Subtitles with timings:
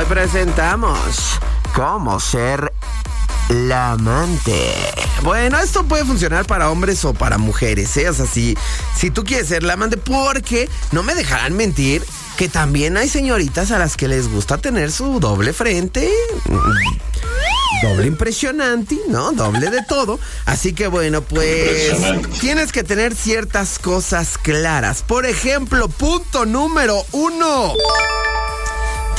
[0.00, 0.98] Hoy presentamos
[1.74, 2.72] cómo ser
[3.50, 4.72] la amante.
[5.22, 8.08] Bueno, esto puede funcionar para hombres o para mujeres, ¿eh?
[8.08, 8.56] O sea, si,
[8.96, 12.02] si tú quieres ser la amante, porque no me dejarán mentir
[12.38, 16.10] que también hay señoritas a las que les gusta tener su doble frente.
[17.82, 19.32] Doble impresionante, ¿no?
[19.32, 20.18] Doble de todo.
[20.46, 21.92] Así que bueno, pues
[22.40, 25.02] tienes que tener ciertas cosas claras.
[25.02, 27.74] Por ejemplo, punto número uno.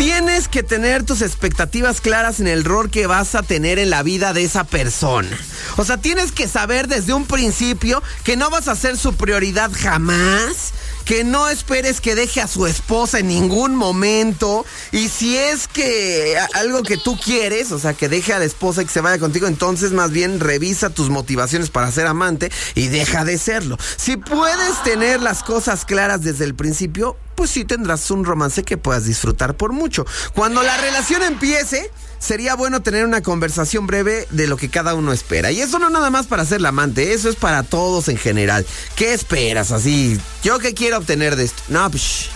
[0.02, 4.02] Tienes que tener tus expectativas claras en el rol que vas a tener en la
[4.02, 5.30] vida de esa persona.
[5.78, 9.70] O sea, tienes que saber desde un principio que no vas a ser su prioridad
[9.72, 10.73] jamás,
[11.12, 14.66] que no esperes que deje a su esposa en ningún momento.
[14.94, 18.82] Y si es que algo que tú quieres, o sea, que deje a la esposa
[18.82, 22.88] y que se vaya contigo, entonces más bien revisa tus motivaciones para ser amante y
[22.88, 23.78] deja de serlo.
[23.98, 28.78] Si puedes tener las cosas claras desde el principio, pues sí tendrás un romance que
[28.78, 30.06] puedas disfrutar por mucho.
[30.34, 35.11] Cuando la relación empiece, sería bueno tener una conversación breve de lo que cada uno
[35.11, 35.52] espera.
[35.52, 38.66] Y eso no nada más para ser la amante, eso es para todos en general.
[38.95, 40.17] ¿Qué esperas así?
[40.44, 41.61] ¿Yo qué quiero obtener de esto?
[41.67, 42.28] No, pues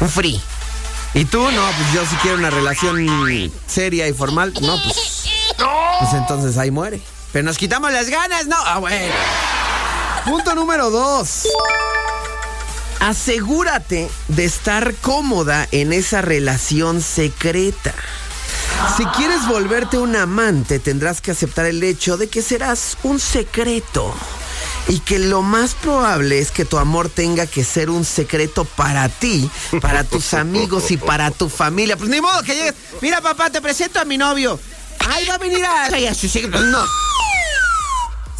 [0.00, 0.40] un free.
[1.14, 1.38] ¿Y tú?
[1.38, 4.52] No, pues yo sí quiero una relación seria y formal.
[4.60, 5.24] No, pues.
[6.00, 7.00] Pues entonces ahí muere.
[7.32, 8.56] Pero nos quitamos las ganas, ¿no?
[8.58, 9.14] Ah, bueno.
[10.24, 11.48] Punto número dos.
[13.00, 17.94] Asegúrate de estar cómoda en esa relación secreta.
[18.96, 24.14] Si quieres volverte un amante, tendrás que aceptar el hecho de que serás un secreto.
[24.88, 29.08] Y que lo más probable es que tu amor tenga que ser un secreto para
[29.08, 29.50] ti,
[29.82, 31.96] para tus amigos y para tu familia.
[31.96, 32.74] Pues ni modo que llegues.
[33.02, 34.58] Mira, papá, te presento a mi novio.
[35.06, 35.88] Ay, va a venir a.
[36.60, 36.84] No.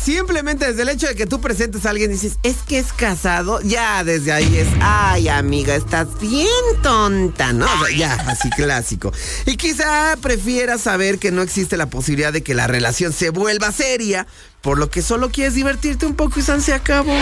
[0.08, 2.94] Simplemente desde el hecho de que tú presentes a alguien y dices, es que es
[2.94, 6.48] casado, ya desde ahí es, ay amiga, estás bien
[6.82, 7.66] tonta, ¿no?
[7.94, 9.12] ya, así clásico.
[9.44, 13.70] Y quizá prefieras saber que no existe la posibilidad de que la relación se vuelva
[13.70, 14.26] seria,
[14.62, 17.14] por lo que solo quieres divertirte un poco y se acabó.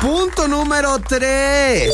[0.00, 1.92] Punto número 3.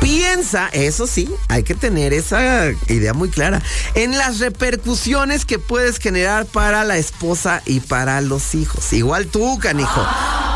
[0.00, 3.62] Piensa, eso sí, hay que tener esa idea muy clara,
[3.94, 8.92] en las repercusiones que puedes generar para la esposa y para los hijos.
[8.92, 10.06] Igual tú, canijo.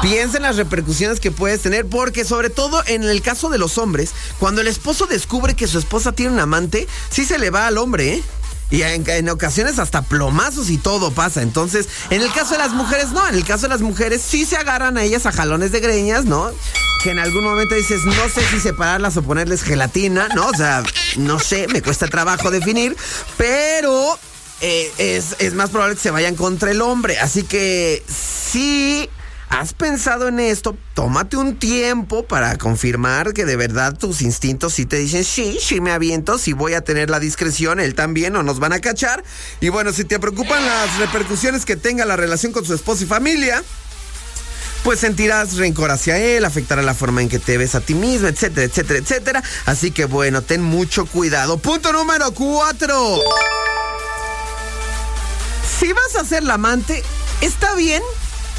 [0.01, 3.79] Piensa en las repercusiones que puedes tener, porque sobre todo en el caso de los
[3.79, 7.67] hombres, cuando el esposo descubre que su esposa tiene un amante, sí se le va
[7.67, 8.23] al hombre, ¿eh?
[8.71, 11.43] Y en, ocasiones hasta plomazos y todo pasa.
[11.43, 13.27] Entonces, en el caso de las mujeres, no.
[13.29, 16.25] En el caso de las mujeres, sí se agarran a ellas a jalones de greñas,
[16.25, 16.51] ¿no?
[17.05, 20.47] Que en algún momento dices, no sé si separarlas o ponerles gelatina, ¿no?
[20.49, 20.83] O sea,
[21.19, 22.97] no sé, me cuesta trabajo definir.
[23.37, 24.19] Pero
[24.63, 27.19] eh, es, es más probable que se vayan contra el hombre.
[27.19, 29.11] Así que sí
[29.57, 30.77] ¿Has pensado en esto?
[30.95, 35.81] Tómate un tiempo para confirmar que de verdad tus instintos sí te dicen, sí, sí
[35.81, 39.23] me aviento, sí voy a tener la discreción, él también, o nos van a cachar.
[39.61, 43.07] Y bueno, si te preocupan las repercusiones que tenga la relación con su esposo y
[43.07, 43.63] familia,
[44.85, 48.29] pues sentirás rencor hacia él, afectará la forma en que te ves a ti mismo,
[48.29, 49.43] etcétera, etcétera, etcétera.
[49.65, 51.57] Así que bueno, ten mucho cuidado.
[51.57, 53.19] Punto número cuatro.
[55.81, 57.03] Si vas a ser la amante,
[57.41, 58.03] está bien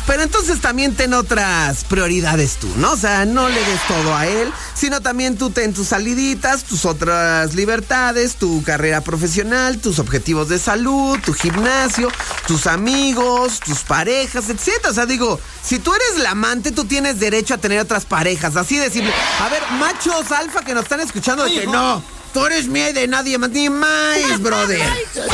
[0.07, 2.93] pero entonces también ten otras prioridades tú, ¿no?
[2.93, 6.85] O sea, no le des todo a él, sino también tú ten tus saliditas, tus
[6.85, 12.11] otras libertades, tu carrera profesional, tus objetivos de salud, tu gimnasio,
[12.47, 14.87] tus amigos, tus parejas, etc.
[14.89, 18.55] O sea, digo, si tú eres la amante, tú tienes derecho a tener otras parejas,
[18.55, 19.13] así de simple.
[19.41, 22.93] A ver, machos alfa que nos están escuchando, de que no Tú eres mía y
[22.93, 24.81] de nadie más, ni más, brother.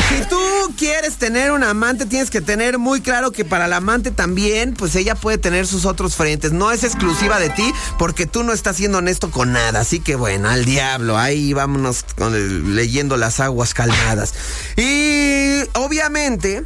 [0.08, 0.38] Si tú
[0.78, 4.94] quieres tener un amante, tienes que tener muy claro que para la amante también, pues
[4.94, 6.52] ella puede tener sus otros frentes.
[6.52, 9.80] No es exclusiva de ti porque tú no estás siendo honesto con nada.
[9.80, 11.18] Así que bueno, al diablo.
[11.18, 14.34] Ahí vámonos leyendo las aguas calmadas.
[14.76, 16.62] Y obviamente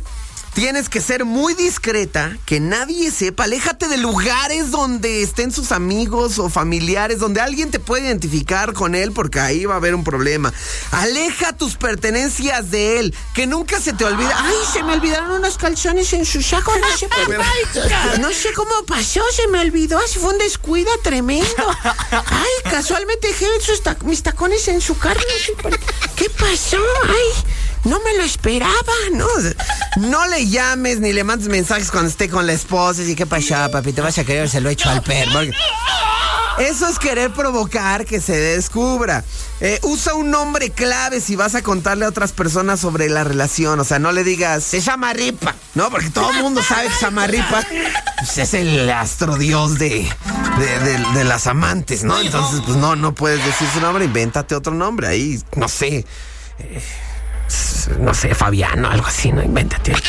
[0.57, 3.45] Tienes que ser muy discreta, que nadie sepa.
[3.45, 8.95] Aléjate de lugares donde estén sus amigos o familiares, donde alguien te puede identificar con
[8.95, 10.51] él, porque ahí va a haber un problema.
[10.93, 14.33] Aleja tus pertenencias de él, que nunca se te olvide.
[14.35, 16.73] Ay, se me olvidaron unos calzones en su saco.
[16.75, 17.07] No sé,
[18.19, 19.99] no sé cómo pasó, se me olvidó.
[19.99, 21.67] Así fue un descuido tremendo.
[22.11, 23.47] Ay, casualmente dejé
[24.05, 25.23] mis tacones en su carne.
[26.17, 26.79] ¿Qué pasó?
[27.87, 28.73] No me lo esperaba,
[29.13, 29.29] ¿no?
[29.99, 33.05] No le llames ni le mandes mensajes cuando esté con la esposa.
[33.05, 35.41] Y qué pasa, papi, te vas a querer, se lo he hecho al perro.
[36.59, 39.23] Eso es querer provocar que se descubra.
[39.61, 43.79] Eh, usa un nombre clave si vas a contarle a otras personas sobre la relación.
[43.79, 45.89] O sea, no le digas, se llama Ripa, ¿no?
[45.89, 47.63] Porque todo el mundo sabe que se llama Ripa.
[48.19, 50.09] Pues es el astrodios de,
[50.59, 52.19] de, de las amantes, ¿no?
[52.19, 55.07] Entonces, pues no, no puedes decir su nombre, invéntate otro nombre.
[55.07, 56.05] Ahí, no sé
[56.59, 56.83] eh,
[58.01, 59.43] no sé, Fabiano, algo así, ¿no?
[59.43, 59.95] Invéntate.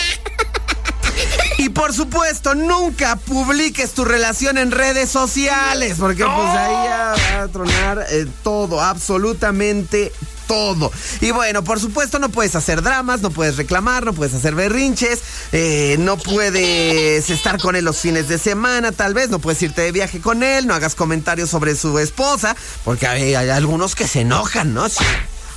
[1.59, 7.41] Y por supuesto, nunca publiques tu relación en redes sociales, porque pues ahí ya va
[7.41, 10.11] a tronar eh, todo, absolutamente
[10.47, 10.91] todo.
[11.19, 15.19] Y bueno, por supuesto no puedes hacer dramas, no puedes reclamar, no puedes hacer berrinches,
[15.51, 19.81] eh, no puedes estar con él los fines de semana, tal vez, no puedes irte
[19.81, 22.55] de viaje con él, no hagas comentarios sobre su esposa,
[22.85, 24.87] porque hay, hay algunos que se enojan, ¿no?
[24.89, 25.03] Sí.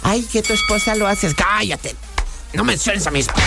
[0.03, 1.95] Ay, que tu esposa lo haces, cállate,
[2.55, 3.47] no menciones a mi esposa.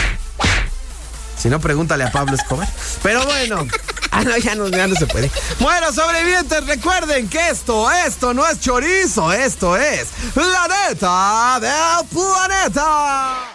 [1.42, 2.68] Si no, pregúntale a Pablo Escobar.
[3.02, 3.68] Pero bueno.
[4.16, 5.32] Ah, no, ya no, ya no se puede.
[5.58, 13.50] Bueno, sobrevivientes, recuerden que esto, esto no es chorizo, esto es la neta del planeta.